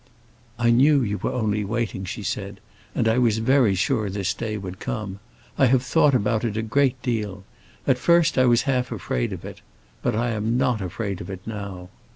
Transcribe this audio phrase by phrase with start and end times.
[0.57, 2.59] "I knew you were only waiting," she said;
[2.95, 5.19] "and I was very sure this day would come.
[5.59, 7.43] I have thought about it a great deal.
[7.85, 9.61] At first I was half afraid of it.
[10.01, 11.89] But I am not afraid of it now."